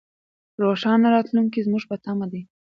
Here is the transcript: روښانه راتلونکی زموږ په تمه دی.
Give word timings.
روښانه 0.63 1.07
راتلونکی 1.15 1.59
زموږ 1.67 1.83
په 1.89 1.95
تمه 2.03 2.25
دی. 2.31 2.41